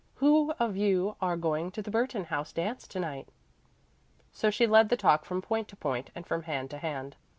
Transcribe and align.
Who 0.15 0.49
of 0.57 0.75
you 0.75 1.15
are 1.21 1.37
going 1.37 1.69
to 1.73 1.81
the 1.83 1.91
Burton 1.91 2.23
House 2.23 2.51
dance 2.51 2.87
to 2.87 2.99
night?" 2.99 3.29
So 4.31 4.49
she 4.49 4.65
led 4.65 4.89
the 4.89 4.97
talk 4.97 5.25
from 5.25 5.43
point 5.43 5.67
to 5.67 5.75
point 5.75 6.09
and 6.15 6.25
from 6.25 6.41
hand 6.41 6.71
to 6.71 6.79
hand. 6.79 7.17